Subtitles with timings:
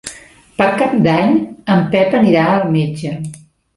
[0.61, 1.37] Per Cap d'Any
[1.75, 3.13] en Pep anirà al metge.